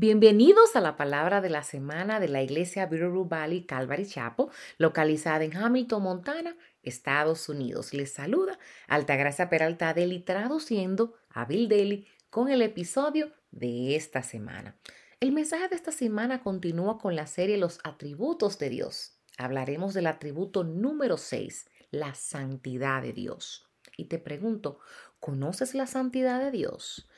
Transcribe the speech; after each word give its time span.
Bienvenidos 0.00 0.76
a 0.76 0.80
la 0.80 0.96
palabra 0.96 1.40
de 1.40 1.50
la 1.50 1.64
semana 1.64 2.20
de 2.20 2.28
la 2.28 2.40
iglesia 2.40 2.86
Bitterroot 2.86 3.28
Valley 3.28 3.64
Calvary 3.64 4.06
Chapel, 4.06 4.46
localizada 4.76 5.42
en 5.42 5.56
Hamilton, 5.56 6.00
Montana, 6.00 6.56
Estados 6.84 7.48
Unidos. 7.48 7.92
Les 7.92 8.12
saluda 8.12 8.60
Altagracia 8.86 9.50
Peralta 9.50 9.92
Deli 9.94 10.20
traduciendo 10.20 11.14
a 11.30 11.46
Bill 11.46 11.68
Deli 11.68 12.06
con 12.30 12.48
el 12.48 12.62
episodio 12.62 13.32
de 13.50 13.96
esta 13.96 14.22
semana. 14.22 14.76
El 15.18 15.32
mensaje 15.32 15.66
de 15.66 15.74
esta 15.74 15.90
semana 15.90 16.44
continúa 16.44 16.98
con 16.98 17.16
la 17.16 17.26
serie 17.26 17.58
Los 17.58 17.80
atributos 17.82 18.56
de 18.60 18.68
Dios. 18.68 19.18
Hablaremos 19.36 19.94
del 19.94 20.06
atributo 20.06 20.62
número 20.62 21.16
6, 21.16 21.66
la 21.90 22.14
santidad 22.14 23.02
de 23.02 23.12
Dios. 23.12 23.68
Y 23.96 24.04
te 24.04 24.20
pregunto, 24.20 24.78
¿conoces 25.18 25.74
la 25.74 25.88
santidad 25.88 26.40
de 26.40 26.52
Dios? 26.52 27.08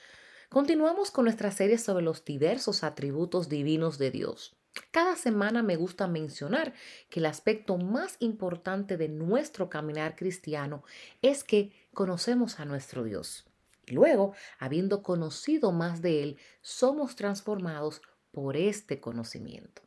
Continuamos 0.53 1.12
con 1.12 1.27
nuestra 1.27 1.53
serie 1.53 1.79
sobre 1.79 2.03
los 2.03 2.25
diversos 2.25 2.82
atributos 2.82 3.49
divinos 3.49 3.99
de 3.99 4.11
Dios. 4.11 4.57
Cada 4.90 5.14
semana 5.14 5.63
me 5.63 5.76
gusta 5.76 6.09
mencionar 6.09 6.75
que 7.09 7.21
el 7.21 7.26
aspecto 7.26 7.79
más 7.79 8.17
importante 8.18 8.96
de 8.96 9.09
nuestro 9.09 9.71
caminar 9.71 10.17
cristiano 10.17 10.82
es 11.23 11.45
que 11.45 11.71
conocemos 11.95 12.59
a 12.59 12.64
nuestro 12.64 13.04
Dios. 13.04 13.46
Y 13.86 13.93
luego, 13.93 14.35
habiendo 14.59 15.04
conocido 15.04 15.71
más 15.71 16.03
de 16.03 16.25
Él, 16.25 16.39
somos 16.62 17.14
transformados 17.14 18.03
por 18.32 18.57
este 18.57 19.01
conocimiento. 19.01 19.82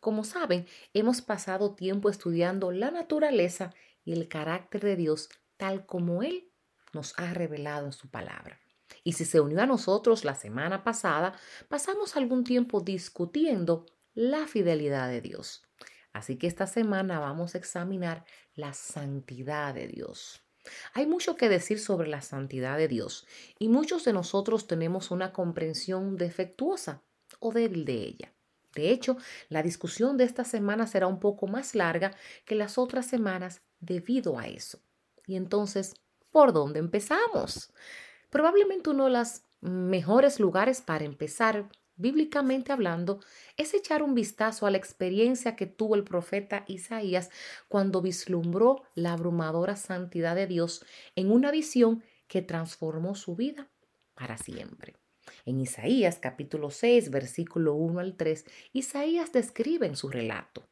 Como 0.00 0.24
saben, 0.24 0.66
hemos 0.94 1.22
pasado 1.22 1.76
tiempo 1.76 2.10
estudiando 2.10 2.72
la 2.72 2.90
naturaleza 2.90 3.72
y 4.04 4.14
el 4.14 4.26
carácter 4.26 4.82
de 4.82 4.96
Dios 4.96 5.28
tal 5.56 5.86
como 5.86 6.24
Él 6.24 6.50
nos 6.92 7.16
ha 7.20 7.32
revelado 7.34 7.86
en 7.86 7.92
su 7.92 8.10
palabra. 8.10 8.58
Y 9.08 9.14
si 9.14 9.24
se 9.24 9.40
unió 9.40 9.62
a 9.62 9.66
nosotros 9.66 10.26
la 10.26 10.34
semana 10.34 10.84
pasada, 10.84 11.32
pasamos 11.70 12.14
algún 12.14 12.44
tiempo 12.44 12.82
discutiendo 12.82 13.86
la 14.12 14.46
fidelidad 14.46 15.08
de 15.08 15.22
Dios. 15.22 15.62
Así 16.12 16.36
que 16.36 16.46
esta 16.46 16.66
semana 16.66 17.18
vamos 17.18 17.54
a 17.54 17.58
examinar 17.58 18.26
la 18.54 18.74
santidad 18.74 19.72
de 19.72 19.88
Dios. 19.88 20.42
Hay 20.92 21.06
mucho 21.06 21.36
que 21.36 21.48
decir 21.48 21.80
sobre 21.80 22.06
la 22.06 22.20
santidad 22.20 22.76
de 22.76 22.86
Dios 22.86 23.26
y 23.58 23.70
muchos 23.70 24.04
de 24.04 24.12
nosotros 24.12 24.66
tenemos 24.66 25.10
una 25.10 25.32
comprensión 25.32 26.18
defectuosa 26.18 27.02
o 27.40 27.50
débil 27.50 27.86
de 27.86 27.94
ella. 27.94 28.34
De 28.74 28.90
hecho, 28.90 29.16
la 29.48 29.62
discusión 29.62 30.18
de 30.18 30.24
esta 30.24 30.44
semana 30.44 30.86
será 30.86 31.06
un 31.06 31.18
poco 31.18 31.46
más 31.46 31.74
larga 31.74 32.14
que 32.44 32.56
las 32.56 32.76
otras 32.76 33.06
semanas 33.06 33.62
debido 33.80 34.38
a 34.38 34.48
eso. 34.48 34.82
Y 35.26 35.36
entonces, 35.36 35.94
¿por 36.30 36.52
dónde 36.52 36.78
empezamos? 36.78 37.72
Probablemente 38.30 38.90
uno 38.90 39.06
de 39.06 39.12
los 39.12 39.42
mejores 39.60 40.38
lugares 40.38 40.80
para 40.80 41.04
empezar, 41.04 41.68
bíblicamente 41.96 42.72
hablando, 42.72 43.20
es 43.56 43.74
echar 43.74 44.02
un 44.02 44.14
vistazo 44.14 44.66
a 44.66 44.70
la 44.70 44.76
experiencia 44.76 45.56
que 45.56 45.66
tuvo 45.66 45.94
el 45.94 46.04
profeta 46.04 46.64
Isaías 46.68 47.30
cuando 47.68 48.02
vislumbró 48.02 48.82
la 48.94 49.14
abrumadora 49.14 49.76
santidad 49.76 50.36
de 50.36 50.46
Dios 50.46 50.84
en 51.16 51.30
una 51.32 51.50
visión 51.50 52.04
que 52.26 52.42
transformó 52.42 53.14
su 53.14 53.34
vida 53.34 53.70
para 54.14 54.36
siempre. 54.36 54.96
En 55.44 55.60
Isaías 55.60 56.18
capítulo 56.18 56.70
6, 56.70 57.10
versículo 57.10 57.74
1 57.74 58.00
al 58.00 58.16
3, 58.16 58.44
Isaías 58.72 59.32
describe 59.32 59.86
en 59.86 59.96
su 59.96 60.08
relato, 60.08 60.68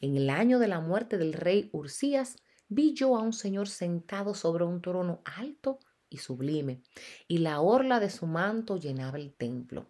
en 0.00 0.16
el 0.16 0.30
año 0.30 0.58
de 0.58 0.68
la 0.68 0.80
muerte 0.80 1.18
del 1.18 1.32
rey 1.32 1.70
Ursías, 1.72 2.36
vi 2.68 2.94
yo 2.94 3.16
a 3.16 3.20
un 3.20 3.32
señor 3.32 3.68
sentado 3.68 4.34
sobre 4.34 4.64
un 4.64 4.82
trono 4.82 5.22
alto 5.24 5.78
y 6.12 6.18
sublime, 6.18 6.82
y 7.26 7.38
la 7.38 7.60
orla 7.60 8.00
de 8.00 8.10
su 8.10 8.26
manto 8.26 8.76
llenaba 8.76 9.18
el 9.18 9.32
templo. 9.32 9.86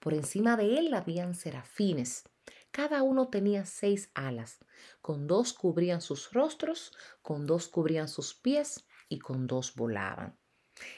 Por 0.00 0.14
encima 0.14 0.56
de 0.56 0.78
él 0.78 0.94
habían 0.94 1.34
serafines. 1.34 2.24
Cada 2.70 3.02
uno 3.02 3.28
tenía 3.28 3.64
seis 3.64 4.10
alas, 4.14 4.58
con 5.00 5.26
dos 5.26 5.52
cubrían 5.52 6.00
sus 6.00 6.32
rostros, 6.32 6.92
con 7.22 7.46
dos 7.46 7.68
cubrían 7.68 8.08
sus 8.08 8.34
pies 8.34 8.86
y 9.08 9.18
con 9.18 9.46
dos 9.46 9.74
volaban. 9.74 10.36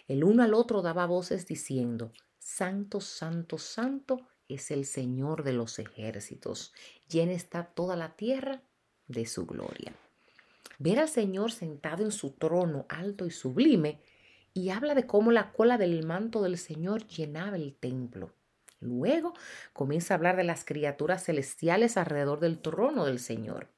El 0.06 0.24
uno 0.24 0.42
al 0.42 0.54
otro 0.54 0.82
daba 0.82 1.06
voces 1.06 1.46
diciendo, 1.46 2.12
Santo, 2.38 3.00
Santo, 3.00 3.58
Santo 3.58 4.26
es 4.48 4.70
el 4.70 4.86
Señor 4.86 5.44
de 5.44 5.52
los 5.52 5.78
ejércitos, 5.78 6.72
llena 7.08 7.32
está 7.32 7.64
toda 7.64 7.94
la 7.94 8.16
tierra 8.16 8.62
de 9.06 9.26
su 9.26 9.46
gloria. 9.46 9.94
Ver 10.78 11.00
al 11.00 11.08
Señor 11.08 11.52
sentado 11.52 12.04
en 12.04 12.12
su 12.12 12.32
trono 12.32 12.86
alto 12.88 13.26
y 13.26 13.30
sublime 13.30 14.00
y 14.58 14.70
habla 14.70 14.96
de 14.96 15.06
cómo 15.06 15.30
la 15.30 15.52
cola 15.52 15.78
del 15.78 16.04
manto 16.04 16.42
del 16.42 16.58
Señor 16.58 17.06
llenaba 17.06 17.54
el 17.54 17.76
templo. 17.76 18.34
Luego 18.80 19.32
comienza 19.72 20.12
a 20.12 20.16
hablar 20.16 20.36
de 20.36 20.42
las 20.42 20.64
criaturas 20.64 21.24
celestiales 21.24 21.96
alrededor 21.96 22.40
del 22.40 22.58
trono 22.60 23.04
del 23.06 23.20
Señor. 23.20 23.68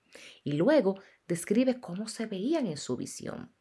Y 0.42 0.52
luego 0.52 0.98
describe 1.28 1.80
cómo 1.80 2.08
se 2.08 2.24
veían 2.24 2.66
en 2.66 2.78
su 2.78 2.96
visión. 2.96 3.52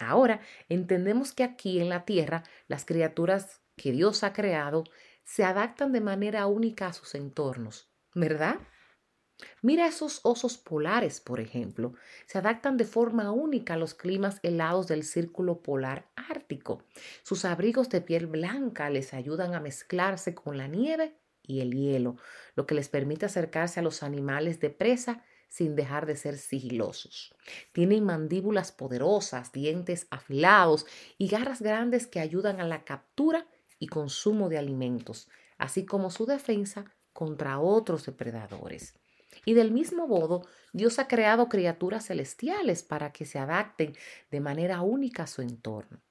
Ahora 0.00 0.40
entendemos 0.68 1.32
que 1.32 1.44
aquí 1.44 1.78
en 1.78 1.88
la 1.88 2.04
tierra 2.04 2.42
las 2.66 2.84
criaturas 2.84 3.62
que 3.76 3.92
Dios 3.92 4.24
ha 4.24 4.32
creado 4.32 4.82
se 5.22 5.44
adaptan 5.44 5.92
de 5.92 6.00
manera 6.00 6.46
única 6.46 6.88
a 6.88 6.92
sus 6.92 7.14
entornos, 7.14 7.88
¿verdad? 8.12 8.58
Mira 9.60 9.86
esos 9.86 10.20
osos 10.22 10.56
polares, 10.56 11.20
por 11.20 11.40
ejemplo. 11.40 11.94
Se 12.26 12.38
adaptan 12.38 12.76
de 12.76 12.84
forma 12.84 13.30
única 13.32 13.74
a 13.74 13.76
los 13.76 13.94
climas 13.94 14.40
helados 14.42 14.86
del 14.86 15.02
círculo 15.04 15.62
polar 15.62 16.08
ártico. 16.16 16.82
Sus 17.22 17.44
abrigos 17.44 17.88
de 17.90 18.00
piel 18.00 18.26
blanca 18.26 18.88
les 18.90 19.12
ayudan 19.12 19.54
a 19.54 19.60
mezclarse 19.60 20.34
con 20.34 20.56
la 20.56 20.68
nieve 20.68 21.16
y 21.42 21.60
el 21.60 21.72
hielo, 21.72 22.16
lo 22.54 22.66
que 22.66 22.74
les 22.74 22.88
permite 22.88 23.26
acercarse 23.26 23.80
a 23.80 23.82
los 23.82 24.02
animales 24.02 24.58
de 24.60 24.70
presa 24.70 25.22
sin 25.48 25.76
dejar 25.76 26.06
de 26.06 26.16
ser 26.16 26.38
sigilosos. 26.38 27.34
Tienen 27.72 28.04
mandíbulas 28.04 28.72
poderosas, 28.72 29.52
dientes 29.52 30.06
afilados 30.10 30.86
y 31.18 31.28
garras 31.28 31.62
grandes 31.62 32.06
que 32.06 32.20
ayudan 32.20 32.60
a 32.60 32.66
la 32.66 32.84
captura 32.84 33.46
y 33.78 33.86
consumo 33.86 34.48
de 34.48 34.58
alimentos, 34.58 35.28
así 35.58 35.84
como 35.84 36.10
su 36.10 36.26
defensa 36.26 36.96
contra 37.12 37.60
otros 37.60 38.04
depredadores. 38.04 38.94
Y 39.46 39.54
del 39.54 39.70
mismo 39.70 40.08
modo, 40.08 40.42
Dios 40.72 40.98
ha 40.98 41.06
creado 41.06 41.48
criaturas 41.48 42.06
celestiales 42.06 42.82
para 42.82 43.12
que 43.12 43.24
se 43.24 43.38
adapten 43.38 43.94
de 44.30 44.40
manera 44.40 44.82
única 44.82 45.22
a 45.22 45.26
su 45.28 45.40
entorno. 45.40 46.02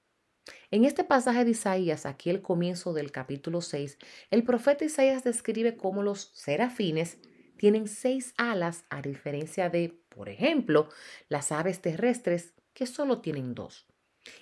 En 0.72 0.86
este 0.86 1.04
pasaje 1.04 1.44
de 1.44 1.52
Isaías, 1.52 2.06
aquí 2.06 2.30
el 2.30 2.42
comienzo 2.42 2.94
del 2.94 3.12
capítulo 3.12 3.60
6, 3.60 3.98
el 4.32 4.44
profeta 4.44 4.86
Isaías 4.86 5.26
describe 5.26 5.76
cómo 5.76 6.02
los 6.02 6.32
serafines 6.34 7.18
tienen 7.58 7.90
seis 7.90 8.34
alas 8.38 8.86
a 8.90 9.02
diferencia 9.02 9.70
de, 9.70 10.02
por 10.08 10.30
ejemplo, 10.30 10.88
las 11.28 11.52
aves 11.52 11.82
terrestres 11.82 12.54
que 12.74 12.86
solo 12.86 13.20
tienen 13.20 13.54
dos. 13.54 13.86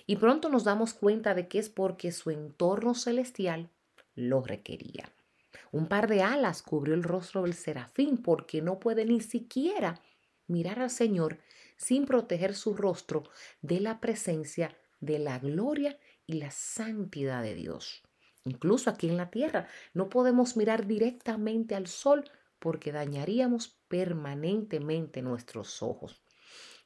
Y 0.06 0.16
pronto 0.16 0.48
nos 0.48 0.62
damos 0.62 0.94
cuenta 0.94 1.34
de 1.34 1.48
que 1.48 1.58
es 1.58 1.68
porque 1.68 2.12
su 2.12 2.30
entorno 2.30 2.94
celestial 2.94 3.70
lo 4.14 4.40
requería. 4.40 5.12
Un 5.74 5.88
par 5.88 6.06
de 6.06 6.22
alas 6.22 6.62
cubrió 6.62 6.94
el 6.94 7.02
rostro 7.02 7.42
del 7.42 7.52
serafín 7.52 8.18
porque 8.18 8.62
no 8.62 8.78
puede 8.78 9.04
ni 9.04 9.20
siquiera 9.20 10.00
mirar 10.46 10.78
al 10.78 10.88
Señor 10.88 11.40
sin 11.76 12.06
proteger 12.06 12.54
su 12.54 12.74
rostro 12.74 13.24
de 13.60 13.80
la 13.80 14.00
presencia 14.00 14.78
de 15.00 15.18
la 15.18 15.40
gloria 15.40 15.98
y 16.28 16.34
la 16.34 16.52
santidad 16.52 17.42
de 17.42 17.56
Dios. 17.56 18.04
Incluso 18.44 18.88
aquí 18.88 19.08
en 19.08 19.16
la 19.16 19.32
tierra 19.32 19.66
no 19.94 20.08
podemos 20.08 20.56
mirar 20.56 20.86
directamente 20.86 21.74
al 21.74 21.88
sol 21.88 22.22
porque 22.60 22.92
dañaríamos 22.92 23.76
permanentemente 23.88 25.22
nuestros 25.22 25.82
ojos. 25.82 26.22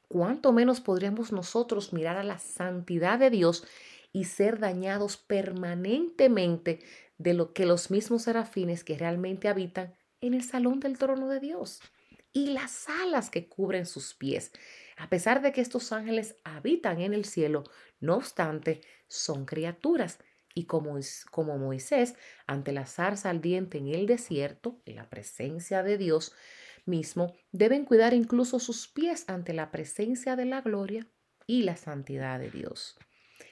¿Cuánto 0.07 0.51
menos 0.51 0.81
podríamos 0.81 1.31
nosotros 1.31 1.93
mirar 1.93 2.17
a 2.17 2.23
la 2.23 2.39
santidad 2.39 3.19
de 3.19 3.29
Dios 3.29 3.67
y 4.11 4.23
ser 4.23 4.57
dañados 4.57 5.17
permanentemente 5.17 6.79
de 7.19 7.35
lo 7.35 7.53
que 7.53 7.67
los 7.67 7.91
mismos 7.91 8.23
serafines 8.23 8.83
que 8.83 8.97
realmente 8.97 9.47
habitan 9.47 9.93
en 10.21 10.33
el 10.33 10.43
salón 10.43 10.79
del 10.79 10.97
trono 10.97 11.27
de 11.27 11.39
Dios 11.39 11.81
y 12.33 12.47
las 12.47 12.89
alas 12.89 13.29
que 13.29 13.47
cubren 13.47 13.85
sus 13.85 14.15
pies. 14.15 14.51
A 14.97 15.09
pesar 15.09 15.41
de 15.41 15.51
que 15.51 15.61
estos 15.61 15.91
ángeles 15.91 16.37
habitan 16.43 17.01
en 17.01 17.13
el 17.13 17.25
cielo, 17.25 17.63
no 17.99 18.15
obstante, 18.15 18.81
son 19.07 19.45
criaturas. 19.45 20.19
Y 20.55 20.65
como, 20.65 20.97
como 21.31 21.57
Moisés, 21.57 22.15
ante 22.47 22.71
la 22.71 22.85
zarza 22.85 23.29
ardiente 23.29 23.77
en 23.77 23.89
el 23.89 24.07
desierto, 24.07 24.81
en 24.85 24.95
la 24.95 25.09
presencia 25.09 25.83
de 25.83 25.97
Dios 25.97 26.33
mismo, 26.85 27.35
deben 27.51 27.85
cuidar 27.85 28.13
incluso 28.13 28.59
sus 28.59 28.87
pies 28.87 29.25
ante 29.27 29.53
la 29.53 29.71
presencia 29.71 30.35
de 30.35 30.45
la 30.45 30.61
gloria 30.61 31.07
y 31.45 31.63
la 31.63 31.77
santidad 31.77 32.39
de 32.39 32.49
Dios. 32.49 32.97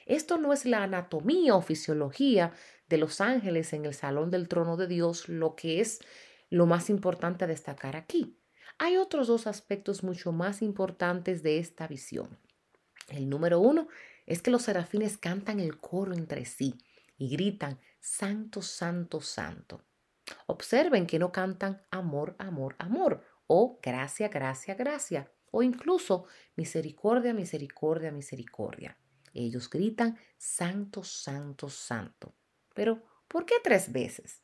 Esto 0.06 0.38
no 0.38 0.52
es 0.52 0.64
la 0.64 0.82
anatomía 0.82 1.54
o 1.54 1.62
fisiología 1.62 2.52
de 2.88 2.98
los 2.98 3.20
ángeles 3.20 3.72
en 3.72 3.84
el 3.84 3.94
salón 3.94 4.30
del 4.30 4.48
trono 4.48 4.76
de 4.76 4.86
Dios 4.86 5.28
lo 5.28 5.54
que 5.54 5.80
es 5.80 6.00
lo 6.50 6.66
más 6.66 6.90
importante 6.90 7.44
a 7.44 7.48
destacar 7.48 7.96
aquí. 7.96 8.38
Hay 8.78 8.96
otros 8.96 9.26
dos 9.26 9.46
aspectos 9.46 10.02
mucho 10.02 10.32
más 10.32 10.62
importantes 10.62 11.42
de 11.42 11.58
esta 11.58 11.86
visión. 11.86 12.38
El 13.08 13.28
número 13.28 13.60
uno 13.60 13.88
es 14.26 14.42
que 14.42 14.50
los 14.50 14.62
serafines 14.62 15.18
cantan 15.18 15.60
el 15.60 15.78
coro 15.78 16.12
entre 16.14 16.44
sí 16.44 16.74
y 17.16 17.28
gritan, 17.30 17.80
Santo, 17.98 18.62
Santo, 18.62 19.20
Santo. 19.20 19.82
Observen 20.46 21.06
que 21.06 21.18
no 21.18 21.32
cantan 21.32 21.82
amor, 21.90 22.36
amor, 22.38 22.76
amor 22.78 23.24
o 23.46 23.78
gracia, 23.82 24.28
gracia, 24.28 24.74
gracia 24.74 25.30
o 25.50 25.62
incluso 25.62 26.26
misericordia, 26.56 27.32
misericordia, 27.32 28.12
misericordia. 28.12 28.98
Ellos 29.32 29.68
gritan 29.70 30.18
santo, 30.36 31.02
santo, 31.02 31.68
santo. 31.68 32.34
Pero, 32.78 33.02
¿por 33.26 33.44
qué 33.44 33.56
tres 33.60 33.90
veces? 33.90 34.40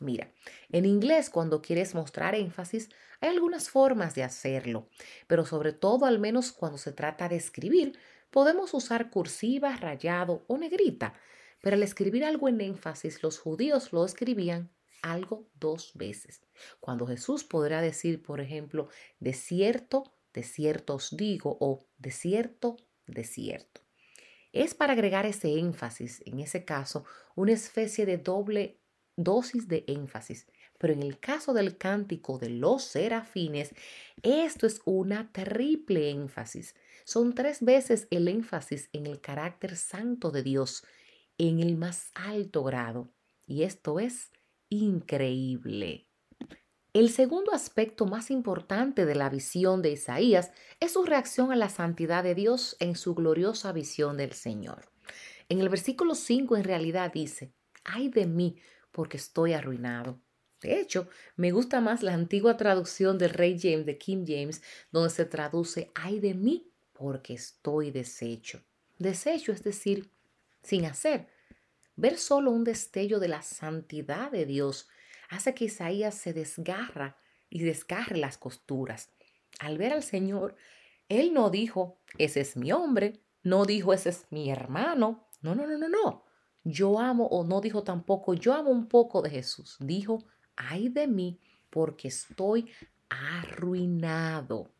Mira, 0.00 0.32
en 0.70 0.86
inglés 0.86 1.30
cuando 1.30 1.62
quieres 1.62 1.94
mostrar 1.94 2.34
énfasis 2.34 2.88
hay 3.20 3.28
algunas 3.28 3.70
formas 3.70 4.16
de 4.16 4.24
hacerlo, 4.24 4.88
pero 5.28 5.46
sobre 5.46 5.72
todo 5.72 6.04
al 6.04 6.18
menos 6.18 6.50
cuando 6.50 6.78
se 6.78 6.90
trata 6.90 7.28
de 7.28 7.36
escribir, 7.36 7.96
podemos 8.32 8.74
usar 8.74 9.08
cursiva, 9.08 9.76
rayado 9.76 10.44
o 10.48 10.58
negrita, 10.58 11.14
pero 11.62 11.76
al 11.76 11.84
escribir 11.84 12.24
algo 12.24 12.48
en 12.48 12.60
énfasis 12.60 13.22
los 13.22 13.38
judíos 13.38 13.92
lo 13.92 14.04
escribían 14.04 14.74
algo 15.00 15.48
dos 15.54 15.92
veces. 15.94 16.42
Cuando 16.80 17.06
Jesús 17.06 17.44
podrá 17.44 17.80
decir, 17.82 18.20
por 18.20 18.40
ejemplo, 18.40 18.88
de 19.20 19.32
cierto, 19.32 20.12
de 20.34 20.42
cierto 20.42 20.96
os 20.96 21.16
digo 21.16 21.56
o 21.60 21.86
de 21.98 22.10
cierto, 22.10 22.78
de 23.06 23.22
cierto. 23.22 23.85
Es 24.56 24.72
para 24.72 24.94
agregar 24.94 25.26
ese 25.26 25.58
énfasis, 25.58 26.22
en 26.24 26.40
ese 26.40 26.64
caso, 26.64 27.04
una 27.34 27.52
especie 27.52 28.06
de 28.06 28.16
doble 28.16 28.80
dosis 29.14 29.68
de 29.68 29.84
énfasis. 29.86 30.46
Pero 30.78 30.94
en 30.94 31.02
el 31.02 31.20
caso 31.20 31.52
del 31.52 31.76
cántico 31.76 32.38
de 32.38 32.48
los 32.48 32.82
serafines, 32.82 33.74
esto 34.22 34.66
es 34.66 34.80
una 34.86 35.30
triple 35.30 36.08
énfasis. 36.08 36.74
Son 37.04 37.34
tres 37.34 37.62
veces 37.62 38.08
el 38.10 38.28
énfasis 38.28 38.88
en 38.94 39.06
el 39.06 39.20
carácter 39.20 39.76
santo 39.76 40.30
de 40.30 40.42
Dios, 40.42 40.86
en 41.36 41.60
el 41.60 41.76
más 41.76 42.10
alto 42.14 42.64
grado. 42.64 43.12
Y 43.46 43.64
esto 43.64 44.00
es 44.00 44.30
increíble. 44.70 46.08
El 46.96 47.10
segundo 47.10 47.52
aspecto 47.52 48.06
más 48.06 48.30
importante 48.30 49.04
de 49.04 49.14
la 49.14 49.28
visión 49.28 49.82
de 49.82 49.90
Isaías 49.90 50.50
es 50.80 50.92
su 50.92 51.04
reacción 51.04 51.52
a 51.52 51.54
la 51.54 51.68
santidad 51.68 52.24
de 52.24 52.34
Dios 52.34 52.74
en 52.80 52.96
su 52.96 53.14
gloriosa 53.14 53.70
visión 53.72 54.16
del 54.16 54.32
Señor. 54.32 54.90
En 55.50 55.60
el 55.60 55.68
versículo 55.68 56.14
5 56.14 56.56
en 56.56 56.64
realidad 56.64 57.12
dice, 57.12 57.52
ay 57.84 58.08
de 58.08 58.24
mí, 58.24 58.56
porque 58.92 59.18
estoy 59.18 59.52
arruinado. 59.52 60.22
De 60.62 60.80
hecho, 60.80 61.06
me 61.36 61.52
gusta 61.52 61.82
más 61.82 62.02
la 62.02 62.14
antigua 62.14 62.56
traducción 62.56 63.18
del 63.18 63.28
Rey 63.28 63.58
James, 63.60 63.84
de 63.84 63.98
King 63.98 64.24
James, 64.26 64.62
donde 64.90 65.10
se 65.10 65.26
traduce, 65.26 65.90
ay 65.94 66.18
de 66.18 66.32
mí, 66.32 66.72
porque 66.94 67.34
estoy 67.34 67.90
deshecho. 67.90 68.62
Deshecho 68.98 69.52
es 69.52 69.62
decir, 69.62 70.10
sin 70.62 70.86
hacer. 70.86 71.28
Ver 71.94 72.16
solo 72.16 72.52
un 72.52 72.64
destello 72.64 73.20
de 73.20 73.28
la 73.28 73.42
santidad 73.42 74.30
de 74.30 74.46
Dios 74.46 74.88
hace 75.28 75.54
que 75.54 75.66
Isaías 75.66 76.14
se 76.14 76.32
desgarra 76.32 77.18
y 77.48 77.62
desgarre 77.62 78.16
las 78.16 78.38
costuras. 78.38 79.10
Al 79.58 79.78
ver 79.78 79.92
al 79.92 80.02
Señor, 80.02 80.56
él 81.08 81.32
no 81.32 81.50
dijo, 81.50 82.00
ese 82.18 82.40
es 82.40 82.56
mi 82.56 82.72
hombre, 82.72 83.20
no 83.42 83.64
dijo, 83.64 83.92
ese 83.92 84.10
es 84.10 84.26
mi 84.30 84.50
hermano. 84.50 85.28
No, 85.40 85.54
no, 85.54 85.66
no, 85.66 85.78
no, 85.78 85.88
no 85.88 86.26
yo 86.66 86.98
amo, 86.98 87.26
o 87.26 87.44
no 87.44 87.60
dijo 87.60 87.84
tampoco, 87.84 88.34
yo 88.34 88.52
amo 88.52 88.70
un 88.70 88.88
poco 88.88 89.22
de 89.22 89.30
Jesús. 89.30 89.76
Dijo, 89.78 90.24
ay 90.56 90.88
de 90.88 91.06
mí, 91.06 91.38
porque 91.70 92.08
estoy 92.08 92.70
arruinado. 93.08 94.72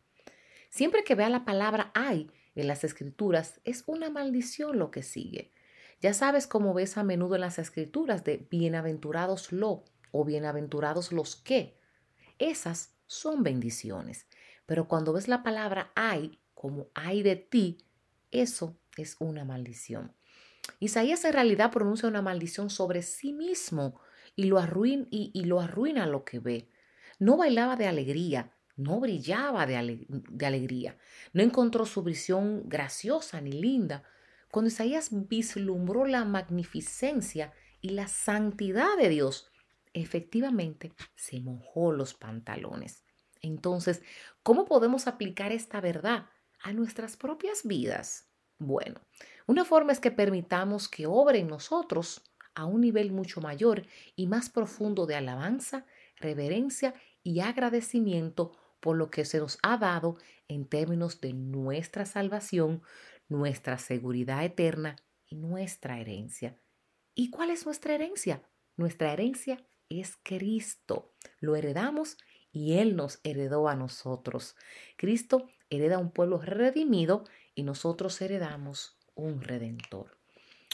Siempre 0.69 1.05
que 1.05 1.15
vea 1.15 1.29
la 1.29 1.45
palabra 1.45 1.91
ay 1.95 2.29
en 2.55 2.67
las 2.67 2.83
escrituras, 2.83 3.61
es 3.63 3.83
una 3.87 4.09
maldición 4.09 4.77
lo 4.77 4.91
que 4.91 5.01
sigue. 5.01 5.53
Ya 6.01 6.13
sabes 6.13 6.45
cómo 6.45 6.73
ves 6.73 6.97
a 6.97 7.03
menudo 7.03 7.35
en 7.35 7.41
las 7.41 7.57
escrituras 7.57 8.25
de 8.25 8.45
bienaventurados 8.51 9.53
lo 9.53 9.85
o 10.11 10.25
bienaventurados 10.25 11.11
los 11.11 11.35
que. 11.35 11.79
Esas 12.39 12.95
son 13.05 13.43
bendiciones. 13.43 14.27
Pero 14.65 14.87
cuando 14.87 15.13
ves 15.13 15.27
la 15.27 15.43
palabra 15.43 15.91
ay 15.95 16.39
como 16.53 16.89
ay 16.93 17.23
de 17.23 17.35
ti, 17.35 17.77
eso 18.31 18.77
es 18.97 19.15
una 19.19 19.45
maldición. 19.45 20.13
Isaías 20.79 21.23
en 21.25 21.33
realidad 21.33 21.71
pronuncia 21.71 22.09
una 22.09 22.21
maldición 22.21 22.69
sobre 22.69 23.01
sí 23.01 23.33
mismo 23.33 23.99
y 24.35 24.45
lo, 24.45 24.59
arruina, 24.59 25.07
y, 25.09 25.43
lo 25.45 25.59
arruina 25.59 26.05
lo 26.05 26.25
que 26.25 26.39
ve. 26.39 26.69
No 27.19 27.37
bailaba 27.37 27.75
de 27.75 27.87
alegría, 27.87 28.53
no 28.75 28.99
brillaba 28.99 29.65
de 29.65 29.77
alegría, 30.45 30.97
no 31.33 31.41
encontró 31.41 31.85
su 31.85 32.03
visión 32.03 32.67
graciosa 32.67 33.41
ni 33.41 33.53
linda. 33.53 34.03
Cuando 34.51 34.67
Isaías 34.67 35.09
vislumbró 35.11 36.05
la 36.05 36.25
magnificencia 36.25 37.53
y 37.81 37.89
la 37.89 38.07
santidad 38.07 38.97
de 38.97 39.09
Dios, 39.09 39.49
efectivamente 40.01 40.93
se 41.15 41.39
mojó 41.39 41.91
los 41.91 42.13
pantalones. 42.13 43.03
Entonces, 43.41 44.01
¿cómo 44.43 44.65
podemos 44.65 45.07
aplicar 45.07 45.51
esta 45.51 45.81
verdad 45.81 46.27
a 46.61 46.73
nuestras 46.73 47.17
propias 47.17 47.63
vidas? 47.63 48.29
Bueno, 48.59 49.01
una 49.45 49.65
forma 49.65 49.91
es 49.91 49.99
que 49.99 50.11
permitamos 50.11 50.87
que 50.87 51.05
obre 51.05 51.39
en 51.39 51.47
nosotros 51.47 52.23
a 52.55 52.65
un 52.65 52.81
nivel 52.81 53.11
mucho 53.11 53.39
mayor 53.39 53.85
y 54.15 54.25
más 54.25 54.49
profundo 54.49 55.05
de 55.05 55.15
alabanza, 55.15 55.85
reverencia 56.15 56.95
y 57.23 57.41
agradecimiento 57.41 58.57
por 58.79 58.97
lo 58.97 59.11
que 59.11 59.25
se 59.25 59.39
nos 59.39 59.59
ha 59.61 59.77
dado 59.77 60.17
en 60.47 60.65
términos 60.65 61.21
de 61.21 61.33
nuestra 61.33 62.05
salvación, 62.05 62.81
nuestra 63.27 63.77
seguridad 63.77 64.43
eterna 64.43 64.95
y 65.27 65.35
nuestra 65.35 65.99
herencia. 65.99 66.57
¿Y 67.13 67.29
cuál 67.29 67.51
es 67.51 67.65
nuestra 67.65 67.95
herencia? 67.95 68.41
Nuestra 68.75 69.13
herencia 69.13 69.63
es 69.89 70.17
Cristo. 70.23 71.13
Lo 71.39 71.55
heredamos 71.55 72.17
y 72.51 72.73
Él 72.79 72.95
nos 72.95 73.19
heredó 73.23 73.67
a 73.67 73.75
nosotros. 73.75 74.55
Cristo 74.95 75.49
hereda 75.69 75.99
un 75.99 76.11
pueblo 76.11 76.39
redimido 76.39 77.25
y 77.55 77.63
nosotros 77.63 78.21
heredamos 78.21 78.97
un 79.15 79.41
redentor. 79.41 80.17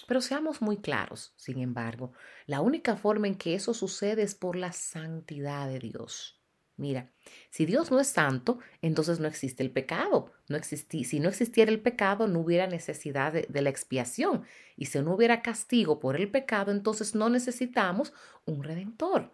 Pero 0.07 0.21
seamos 0.21 0.61
muy 0.61 0.77
claros, 0.77 1.33
sin 1.37 1.59
embargo, 1.59 2.13
la 2.45 2.61
única 2.61 2.97
forma 2.97 3.27
en 3.27 3.35
que 3.35 3.55
eso 3.55 3.73
sucede 3.73 4.23
es 4.23 4.35
por 4.35 4.55
la 4.55 4.73
santidad 4.73 5.67
de 5.67 5.79
Dios. 5.79 6.42
Mira, 6.75 7.11
si 7.51 7.65
Dios 7.65 7.91
no 7.91 7.99
es 7.99 8.07
santo, 8.07 8.57
entonces 8.81 9.19
no 9.19 9.27
existe 9.27 9.61
el 9.61 9.71
pecado. 9.71 10.31
No 10.47 10.57
si 10.63 11.19
no 11.19 11.29
existiera 11.29 11.71
el 11.71 11.81
pecado, 11.81 12.27
no 12.27 12.39
hubiera 12.39 12.65
necesidad 12.67 13.31
de, 13.31 13.45
de 13.47 13.61
la 13.61 13.69
expiación. 13.69 14.43
Y 14.75 14.87
si 14.87 14.99
no 14.99 15.13
hubiera 15.13 15.41
castigo 15.43 15.99
por 15.99 16.15
el 16.15 16.31
pecado, 16.31 16.71
entonces 16.71 17.13
no 17.13 17.29
necesitamos 17.29 18.13
un 18.45 18.63
redentor. 18.63 19.31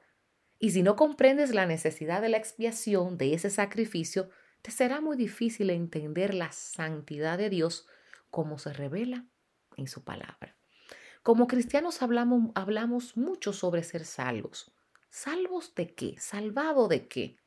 Y 0.60 0.72
si 0.72 0.84
no 0.84 0.98
comprendes 0.98 1.54
la 1.54 1.66
necesidad 1.66 2.22
de 2.22 2.30
la 2.30 2.38
expiación, 2.38 3.18
de 3.18 3.34
ese 3.34 3.50
sacrificio, 3.50 4.30
te 4.62 4.72
será 4.72 5.00
muy 5.00 5.16
difícil 5.16 5.70
entender 5.70 6.34
la 6.34 6.52
santidad 6.52 7.38
de 7.38 7.50
Dios 7.50 7.88
como 8.30 8.60
se 8.60 8.74
revela 8.74 9.26
en 9.78 9.88
su 9.88 10.04
palabra. 10.04 10.58
Como 11.24 11.48
cristianos 11.48 12.02
hablamos, 12.02 12.52
hablamos 12.56 13.16
mucho 13.16 13.54
sobre 13.54 13.84
ser 13.84 14.04
salvos. 14.04 14.74
¿Salvos 15.10 15.76
de 15.76 15.94
qué? 15.94 16.16
¿Salvado 16.20 16.88
de 16.88 17.08
qué? 17.08 17.38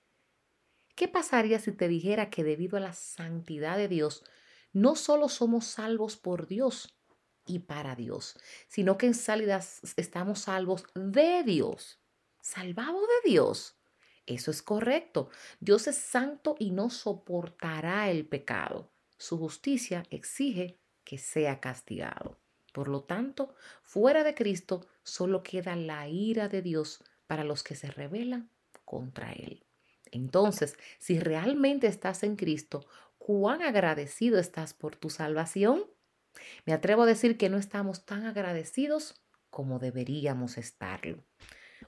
¿Qué 0.94 1.08
pasaría 1.08 1.58
si 1.58 1.72
te 1.72 1.88
dijera 1.88 2.30
que 2.30 2.44
debido 2.44 2.76
a 2.76 2.80
la 2.80 2.92
santidad 2.92 3.76
de 3.76 3.88
Dios, 3.88 4.24
no 4.72 4.94
solo 4.96 5.28
somos 5.28 5.66
salvos 5.66 6.16
por 6.16 6.46
Dios 6.46 6.94
y 7.46 7.60
para 7.60 7.96
Dios, 7.96 8.38
sino 8.68 8.98
que 8.98 9.06
en 9.06 9.14
salidas 9.14 9.80
estamos 9.96 10.40
salvos 10.40 10.84
de 10.94 11.42
Dios? 11.44 12.00
¿Salvado 12.40 13.00
de 13.00 13.30
Dios? 13.30 13.76
Eso 14.26 14.50
es 14.50 14.62
correcto. 14.62 15.30
Dios 15.60 15.86
es 15.86 15.96
santo 15.96 16.56
y 16.58 16.70
no 16.70 16.90
soportará 16.90 18.10
el 18.10 18.26
pecado 18.26 18.92
su 19.22 19.38
justicia 19.38 20.02
exige 20.10 20.80
que 21.04 21.16
sea 21.16 21.60
castigado. 21.60 22.40
Por 22.72 22.88
lo 22.88 23.04
tanto, 23.04 23.54
fuera 23.84 24.24
de 24.24 24.34
Cristo 24.34 24.84
solo 25.04 25.44
queda 25.44 25.76
la 25.76 26.08
ira 26.08 26.48
de 26.48 26.60
Dios 26.60 27.04
para 27.32 27.44
los 27.44 27.62
que 27.62 27.76
se 27.76 27.90
rebelan 27.90 28.50
contra 28.84 29.32
Él. 29.32 29.64
Entonces, 30.10 30.76
si 30.98 31.18
realmente 31.18 31.86
estás 31.86 32.24
en 32.24 32.36
Cristo, 32.36 32.84
¿cuán 33.16 33.62
agradecido 33.62 34.38
estás 34.38 34.74
por 34.74 34.96
tu 34.96 35.08
salvación? 35.08 35.86
Me 36.66 36.74
atrevo 36.74 37.04
a 37.04 37.06
decir 37.06 37.38
que 37.38 37.48
no 37.48 37.56
estamos 37.56 38.04
tan 38.04 38.26
agradecidos 38.26 39.14
como 39.48 39.78
deberíamos 39.78 40.58
estarlo. 40.58 41.24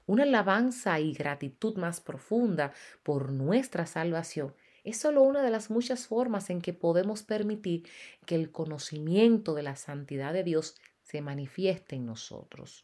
Una 0.07 0.23
alabanza 0.23 0.99
y 0.99 1.13
gratitud 1.13 1.77
más 1.77 2.01
profunda 2.01 2.73
por 3.03 3.31
nuestra 3.31 3.85
salvación 3.85 4.55
es 4.83 4.97
solo 4.97 5.21
una 5.21 5.43
de 5.43 5.51
las 5.51 5.69
muchas 5.69 6.07
formas 6.07 6.49
en 6.49 6.59
que 6.59 6.73
podemos 6.73 7.21
permitir 7.21 7.87
que 8.25 8.33
el 8.33 8.51
conocimiento 8.51 9.53
de 9.53 9.61
la 9.61 9.75
santidad 9.75 10.33
de 10.33 10.43
Dios 10.43 10.73
se 11.03 11.21
manifieste 11.21 11.97
en 11.97 12.07
nosotros. 12.07 12.83